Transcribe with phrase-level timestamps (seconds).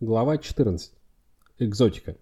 [0.00, 0.92] Глава 14.
[1.60, 2.16] Экзотика.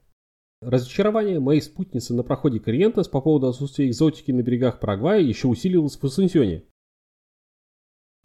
[0.61, 5.97] Разочарование моей спутницы на проходе Кориентес по поводу отсутствия экзотики на берегах Парагвая еще усиливалось
[5.97, 6.65] в Ассунсьоне.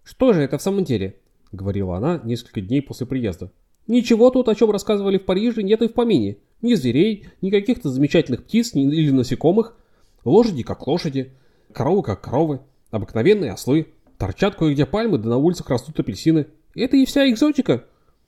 [0.03, 1.21] «Что же это в самом деле?»—
[1.53, 3.49] говорила она несколько дней после приезда.
[3.87, 6.39] «Ничего тут, о чем рассказывали в Париже, нет и в помине.
[6.61, 9.77] Ни зверей, ни каких-то замечательных птиц ни, или насекомых.
[10.25, 11.31] Лошади как лошади,
[11.71, 12.59] коровы как коровы,
[12.91, 13.93] обыкновенные ослы.
[14.17, 16.47] Торчат кое-где пальмы, да на улицах растут апельсины.
[16.75, 17.85] Это и вся экзотика.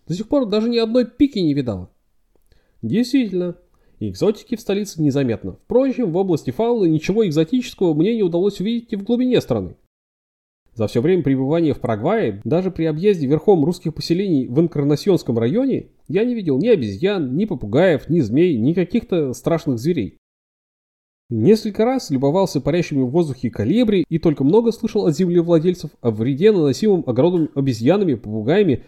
[0.09, 1.89] До сих пор даже ни одной пики не видала».
[2.81, 3.55] Действительно,
[4.01, 5.57] Экзотики в столице незаметно.
[5.65, 9.75] Впрочем, в области фауны ничего экзотического мне не удалось увидеть и в глубине страны.
[10.73, 15.87] За все время пребывания в Парагвае, даже при объезде верхом русских поселений в Инкарнасьонском районе,
[16.07, 20.17] я не видел ни обезьян, ни попугаев, ни змей, ни каких-то страшных зверей.
[21.29, 26.53] Несколько раз любовался парящими в воздухе калибри и только много слышал от землевладельцев о вреде,
[26.53, 28.85] наносимом огородом обезьянами, попугаями,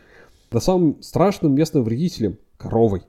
[0.52, 3.04] да самым страшным местным вредителем– коровой.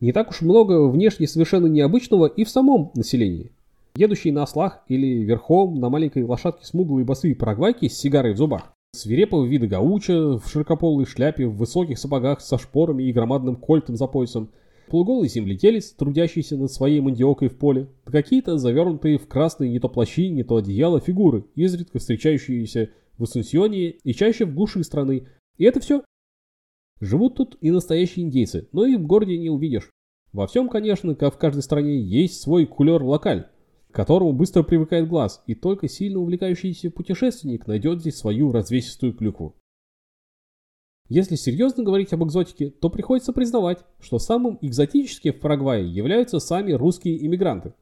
[0.00, 3.52] Не так уж много внешне совершенно необычного и в самом населении.
[3.94, 8.72] Едущие на ослах или верхом на маленькой лошадке смуглые босые парагвайки с сигарой в зубах.
[8.94, 14.06] Свирепого вида гауча в широкополой шляпе, в высоких сапогах со шпорами и громадным кольтом за
[14.06, 14.50] поясом.
[14.88, 17.88] Полуголый земледелец, трудящийся над своей мандиокой в поле.
[18.04, 23.22] Да какие-то завернутые в красные не то плащи, не то одеяла фигуры, изредка встречающиеся в
[23.22, 25.26] Ассунсьоне и чаще в глуши страны.
[25.62, 26.02] И это все.
[27.00, 29.92] Живут тут и настоящие индейцы, но их в городе не увидишь.
[30.32, 33.48] Во всем, конечно, как в каждой стране, есть свой кулер-локаль,
[33.88, 39.54] к которому быстро привыкает глаз, и только сильно увлекающийся путешественник найдет здесь свою развесистую клюкву.
[41.08, 46.72] Если серьезно говорить об экзотике, то приходится признавать, что самым экзотическим в Парагвае являются сами
[46.72, 47.72] русские иммигранты.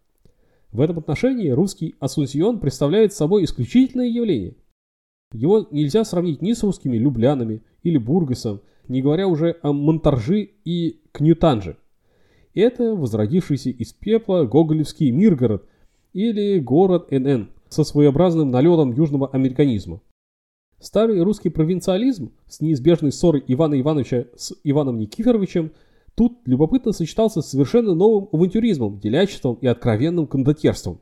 [0.71, 4.59] В этом отношении русский Асунсьон представляет собой исключительное явление.
[5.33, 11.01] Его нельзя сравнить ни с русскими Люблянами или Бургасом, не говоря уже о Монтаржи и
[11.13, 11.77] Кнютанже.
[12.55, 15.65] Это возродившийся из пепла гоголевский Миргород
[16.13, 20.01] или город НН со своеобразным налетом южного американизма.
[20.81, 25.73] Старый русский провинциализм с неизбежной ссорой Ивана Ивановича с Иваном Никифоровичем
[26.15, 31.01] тут любопытно сочетался с совершенно новым авантюризмом, делячеством и откровенным кондотьерством.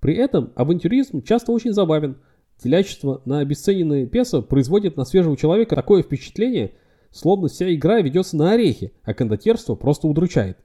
[0.00, 2.16] При этом авантюризм часто очень забавен.
[2.62, 6.72] Делячество на обесцененное песо производит на свежего человека такое впечатление–
[7.14, 10.58] словно вся игра ведется на орехи, а кондотерство просто удручает.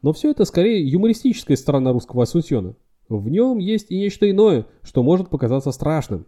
[0.00, 2.76] Но все это скорее юмористическая сторона русского Асунсьона.
[3.08, 6.26] В нем есть и нечто иное, что может показаться страшным.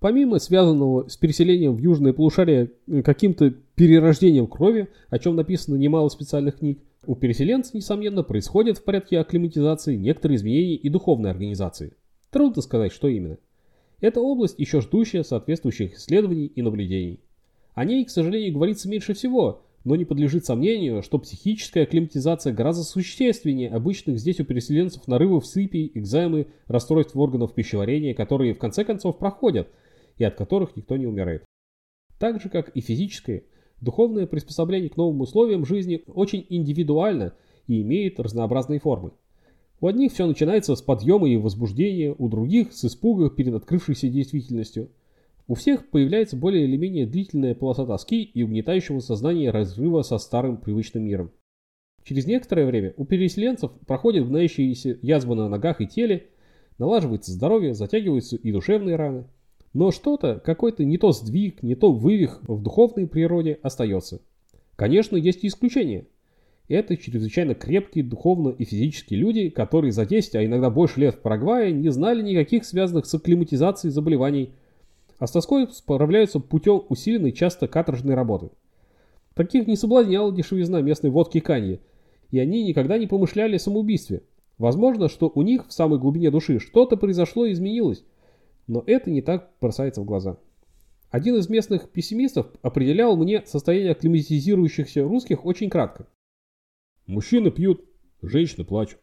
[0.00, 6.08] Помимо связанного с переселением в южное полушарие э, каким-то перерождением крови, о чем написано немало
[6.08, 11.94] специальных книг, у переселенцев, несомненно, происходят в порядке акклиматизации некоторые изменения и духовной организации.
[12.30, 13.38] Трудно сказать, что именно.
[14.04, 17.20] Это область, еще ждущая соответствующих исследований и наблюдений.
[17.72, 22.82] О ней, к сожалению, говорится меньше всего, но не подлежит сомнению, что психическая акклиматизация гораздо
[22.82, 29.16] существеннее обычных здесь у переселенцев нарывов сыпи, экзаймы, расстройств органов пищеварения, которые в конце концов
[29.16, 29.68] проходят
[30.18, 31.46] и от которых никто не умирает.
[32.18, 33.44] Так же, как и физическое,
[33.80, 37.32] духовное приспособление к новым условиям жизни очень индивидуально
[37.68, 39.12] и имеет разнообразные формы.
[39.84, 44.88] У одних все начинается с подъема и возбуждения, у других с испуга перед открывшейся действительностью–
[45.46, 50.56] у всех появляется более или менее длительная полоса тоски и угнетающего сознания разрыва со старым
[50.56, 51.32] привычным миром.
[52.02, 56.28] Через некоторое время у переселенцев проходят гноящиеся язвы на ногах и теле,
[56.78, 59.26] налаживается здоровье, затягиваются и душевные раны.
[59.74, 64.22] Но что-то, какой-то не то сдвиг, не то вывих в духовной природе остается.
[64.76, 66.06] Конечно, есть и исключения.
[66.68, 71.18] Это чрезвычайно крепкие духовно и физические люди, которые за 10, а иногда больше лет в
[71.18, 74.54] Парагвае не знали никаких связанных с акклиматизацией заболеваний,
[75.18, 78.48] а с тоской справляются путем усиленной часто каторжной работы.
[79.34, 81.80] Таких не соблазняла дешевизна местной водки Каньи,
[82.30, 84.22] и они никогда не помышляли о самоубийстве.
[84.56, 88.04] Возможно, что у них в самой глубине души что-то произошло и изменилось,
[88.66, 90.38] но это не так бросается в глаза.
[91.10, 96.06] Один из местных пессимистов определял мне состояние акклиматизирующихся русских очень кратко.
[97.06, 97.84] Мужчины пьют,
[98.22, 99.00] женщины плачут.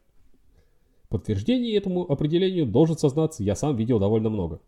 [1.10, 4.62] Подтверждение этому определению, должен сознаться, я сам видел довольно много.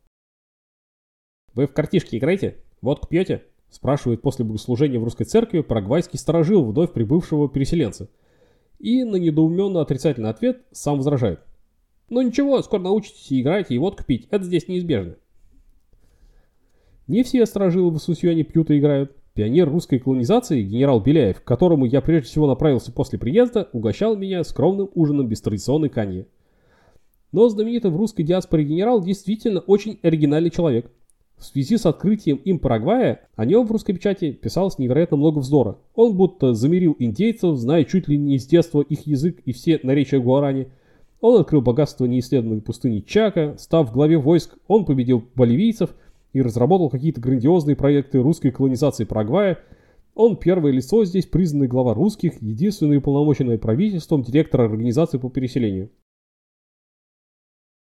[1.53, 2.63] «Вы в картишки играете?
[2.81, 8.09] Водку пьете?» спрашивает после богослужения в русской церкви парагвайский сторожил вновь прибывшего переселенца.
[8.77, 11.39] И на недоуменно отрицательный ответ сам возражает.
[12.09, 15.15] «Ну ничего, скоро научитесь и играете, и водку пить, это здесь неизбежно».
[17.07, 19.15] Не все сторожилы в Иисусьоне пьют и играют.
[19.35, 24.44] Пионер русской колонизации, генерал Беляев, к которому я прежде всего направился после приезда, угощал меня
[24.44, 26.27] скромным ужином без традиционной каньи.
[27.31, 30.91] Но знаменитый в русской диаспоре генерал действительно очень оригинальный человек–
[31.38, 35.77] В связи с открытием им Парагвая, о нем в русской печати писалось невероятно много вздора.
[35.94, 40.19] Он будто замерил индейцев, зная чуть ли не с детства их язык и все наречия
[40.19, 40.69] Гуарани.
[41.19, 45.95] Он открыл богатство неисследованной пустыни Чака, став главе войск, он победил боливийцев
[46.33, 49.59] и разработал какие-то грандиозные проекты русской колонизации Парагвая.
[50.15, 55.89] Он первое лицо здесь, признанный глава русских, единственный уполномоченный правительством директор организации по переселению.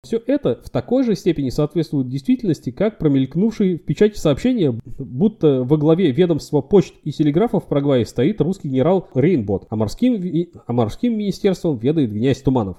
[0.04, 5.76] Все это в такой же степени соответствует действительности, как промелькнувшие в печати сообщения, будто во
[5.76, 10.22] главе ведомства почт и телеграфов в Парагвае стоит русский генерал Рейнбот, а морским,
[10.66, 12.78] а морским министерством ведает князь Туманов.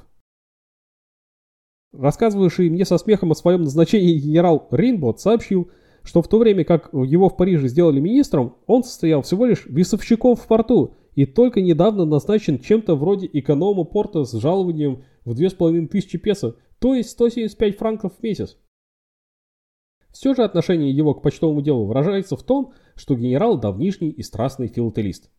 [1.91, 5.71] Рассказывавший мне со смехом о своем назначении генерал Рейнбот сообщил,
[6.03, 10.35] что в то время как его в Париже сделали министром, он состоял всего лишь весовщиком
[10.35, 16.55] в порту и только недавно назначен чем-то вроде эконома порта с жалованием в 2500 песо,
[16.77, 18.57] то есть 175 франков в месяц.
[20.11, 24.67] Все же отношение его к почтовому делу выражается в том, что генерал давнишний и страстный
[24.67, 25.29] филателист.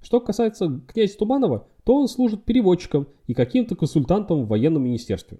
[0.00, 5.38] Что касается князя Туманова, то он служит переводчиком и каким-то консультантом в военном министерстве.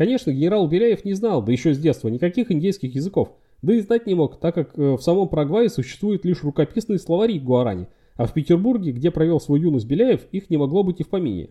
[0.00, 4.06] Конечно, генерал Беляев не знал, да еще с детства, никаких индейских языков, да и знать
[4.06, 7.86] не мог, так как э, в самом Парагвае существуют лишь рукописные словари гуарани,
[8.16, 11.50] а в Петербурге, где провел свою юность Беляев, их не могло быть и в помине.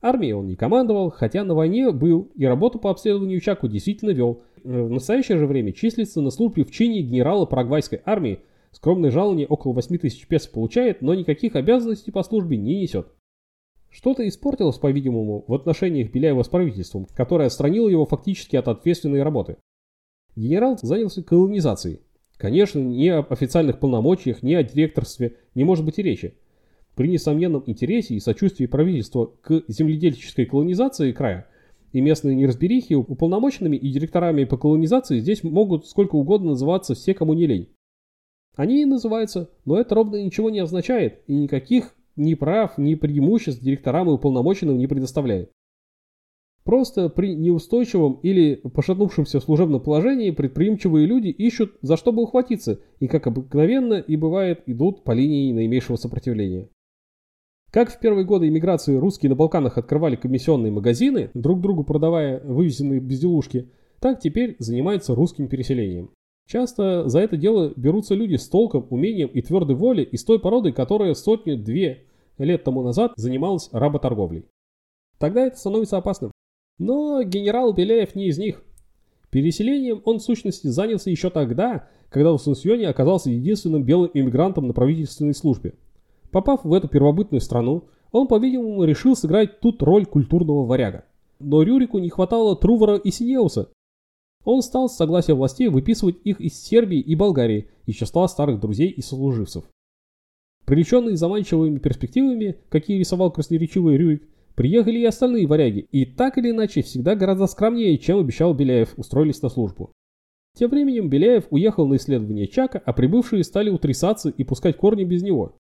[0.00, 4.40] Армией он не командовал, хотя на войне был и работу по обследованию Чаку действительно вел.
[4.64, 8.40] Э, в настоящее же время числится на службе в чине генерала парагвайской армии,
[8.70, 13.08] скромное жалование около 8 тысяч песо получает, но никаких обязанностей по службе не несет.
[13.90, 19.56] Что-то испортилось, по-видимому, в отношениях Беляева с правительством, которое отстранило его фактически от ответственной работы.
[20.36, 22.00] Генерал занялся колонизацией.
[22.36, 26.34] Конечно, ни об официальных полномочиях, ни о директорстве не может быть и речи.
[26.94, 31.48] При несомненном интересе и сочувствии правительства к земледельческой колонизации края
[31.92, 37.34] и местной неразберихи уполномоченными и директорами по колонизации здесь могут сколько угодно называться все, кому
[37.34, 37.68] не лень.
[38.54, 43.62] Они и называются, но это ровно ничего не означает и никаких ни прав, ни преимуществ
[43.62, 45.50] директорам и уполномоченным не предоставляет.
[46.64, 53.08] Просто при неустойчивом или пошатнувшемся служебном положении предприимчивые люди ищут за что бы ухватиться и,
[53.08, 56.68] как обыкновенно и бывает, идут по линии наименьшего сопротивления.
[57.72, 63.00] Как в первые годы иммиграции русские на Балканах открывали комиссионные магазины, друг другу продавая вывезенные
[63.00, 63.70] безделушки,
[64.00, 66.10] так теперь занимаются русским переселением.
[66.46, 70.72] Часто за это дело берутся люди с толком, умением и твердой волей из той породы,
[70.72, 72.06] которая сотню-две
[72.44, 74.46] лет тому назад занималась работорговлей.
[75.18, 76.32] Тогда это становится опасным.
[76.78, 78.62] Но генерал Беляев не из них.
[79.30, 84.72] Переселением он в сущности занялся еще тогда, когда в Сунсьоне оказался единственным белым иммигрантом на
[84.72, 85.74] правительственной службе.
[86.32, 91.04] Попав в эту первобытную страну, он, по-видимому, решил сыграть тут роль культурного варяга.
[91.38, 93.68] Но Рюрику не хватало Трувора и Синеуса.
[94.44, 98.88] Он стал с согласия властей выписывать их из Сербии и Болгарии, из числа старых друзей
[98.88, 99.64] и сослуживцев.
[100.70, 104.22] Привлеченные заманчивыми перспективами, какие рисовал красноречивый Рюрик,
[104.54, 109.42] приехали и остальные варяги, и так или иначе всегда гораздо скромнее, чем обещал Беляев, устроились
[109.42, 109.90] на службу.
[110.56, 115.24] Тем временем Беляев уехал на исследование Чака, а прибывшие стали утрясаться и пускать корни без
[115.24, 115.56] него.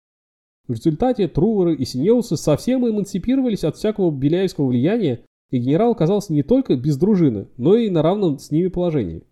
[0.66, 6.43] В результате Труворы и Синеусы совсем эмансипировались от всякого беляевского влияния, и генерал оказался не
[6.43, 9.22] только без дружины, но и на равном с ними положении.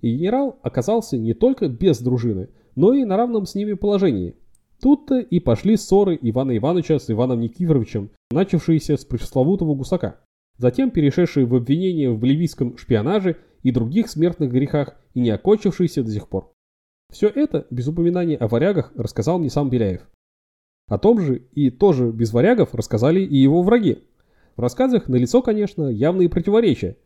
[0.00, 4.36] И генерал оказался не только без дружины, но и на равном с ними положении.
[4.80, 10.20] Тут-то и пошли ссоры Ивана Ивановича с Иваном Никифоровичем, начавшиеся с пресловутого гусака,
[10.56, 16.10] затем перешедшие в обвинение в боливийском шпионаже и других смертных грехах и не окончившиеся до
[16.10, 16.52] сих пор.
[17.10, 20.08] Все это, без упоминания о варягах, рассказал мне сам Беляев.
[20.88, 24.04] О том же и тоже без варягов рассказали и его враги.
[24.56, 26.96] В рассказах налицо, конечно, явные противоречия,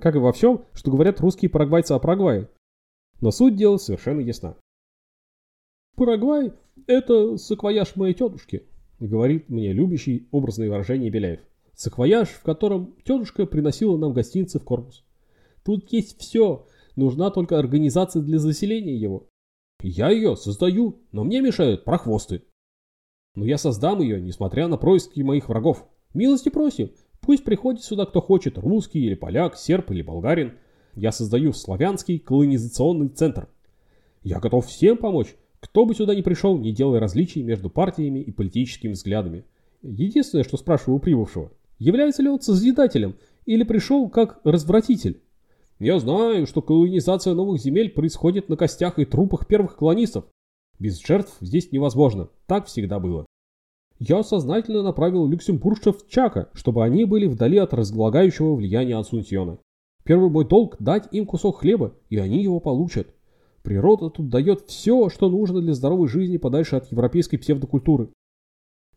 [0.00, 2.48] как и во всем, что говорят русские парагвайцы о Парагвае.
[3.20, 4.56] Но суть дела совершенно ясна.
[5.96, 6.52] «Парагвай–
[6.86, 8.64] это саквояж моей тетушки»,–
[9.00, 11.40] говорит мне любящий образное выражение Беляев.
[11.74, 15.04] Саквояж, в котором тетушка приносила нам гостинцы в корпус.
[15.64, 16.66] Тут есть все,
[16.96, 19.28] нужна только организация для заселения его.
[19.80, 22.42] Я ее создаю, но мне мешают прохвосты.
[23.36, 25.86] Но я создам ее, несмотря на происки моих врагов.
[26.14, 30.58] Милости просим, пусть приходит сюда кто хочет, русский или поляк, серб или болгарин.
[30.96, 33.48] Я создаю славянский колонизационный центр.
[34.24, 38.30] Я готов всем помочь, кто бы сюда ни пришел, не делая различий между партиями и
[38.30, 39.44] политическими взглядами.
[39.82, 45.20] Единственное, что спрашиваю у прибывшего, является ли он созидателем или пришел как развратитель?
[45.78, 50.24] Я знаю, что колонизация новых земель происходит на костях и трупах первых колонистов,
[50.78, 52.28] без жертв здесь невозможно.
[52.46, 53.26] Так всегда было.
[53.98, 59.58] Я сознательно направил люксембуржцев в Чака, чтобы они были вдали от разглагающего влияния Асунсьона.
[60.04, 63.08] Первый мой долг– дать им кусок хлеба, и они его получат.
[63.62, 68.10] Природа тут дает все, что нужно для здоровой жизни подальше от европейской псевдокультуры.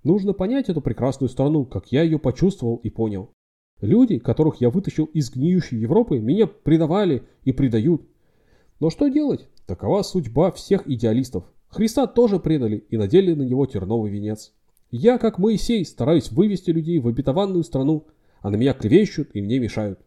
[0.04, 3.32] Нужно понять эту прекрасную страну, как я ее почувствовал и понял.
[3.82, 8.04] Люди, которых я вытащил из гниющей Европы, меня предавали и предают.
[8.80, 9.48] Но что делать?
[9.66, 11.46] Такова судьба всех идеалистов.
[11.68, 14.54] Христа тоже предали и надели на него терновый венец.
[14.90, 18.08] Я, как Моисей, стараюсь вывести людей в обетованную страну,
[18.42, 20.00] а на меня клевещут и мне мешают.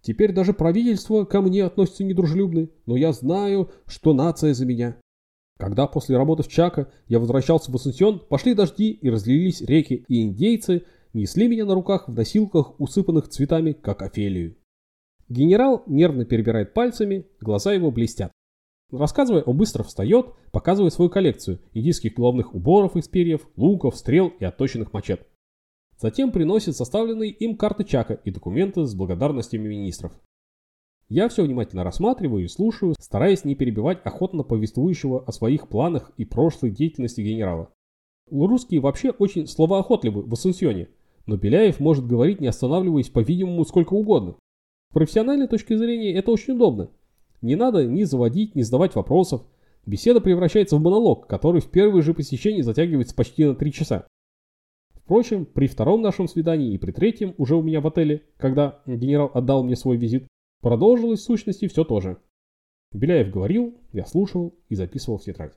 [0.00, 4.96] Теперь даже правительство ко мне относится недружелюбно, но я знаю, что нация за меня.
[5.58, 10.22] Когда после работы в Чака я возвращался в Ассунсьон, пошли дожди и разлились реки, и
[10.22, 14.56] индейцы несли меня на руках в носилках, усыпанных цветами, как Офелию.
[15.28, 18.32] Генерал нервно перебирает пальцами, глаза его блестят.
[18.90, 24.44] Рассказывая, он быстро встает, показывая свою коллекцию индийских головных уборов из перьев, луков, стрел и
[24.44, 25.26] отточенных мачет.
[25.98, 30.12] Затем приносит составленные им карты Чака и документы с благодарностями министров.
[31.08, 36.24] Я все внимательно рассматриваю и слушаю, стараясь не перебивать охотно повествующего о своих планах и
[36.24, 37.72] прошлой деятельности генерала.
[38.30, 40.88] Русские вообще очень словоохотливы в Ассунсьоне,
[41.26, 44.36] но Беляев может говорить не останавливаясь, по-видимому, сколько угодно.
[44.90, 46.90] С профессиональной точки зрения это очень удобно.
[47.40, 49.42] Не надо ни заводить, ни задавать вопросов.
[49.86, 54.06] Беседа превращается в монолог, который в первое же посещении затягивается почти на три часа.
[55.08, 59.30] Впрочем, при втором нашем свидании и при третьем, уже у меня в отеле, когда генерал
[59.32, 60.28] отдал мне свой визит,
[60.60, 62.18] продолжилось в сущности все то же.
[62.92, 65.54] Беляев говорил, я слушал и записывал в тетрадь.